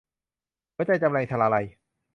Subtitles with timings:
[0.75, 1.65] หัวใจจำแลง- ชลาลัย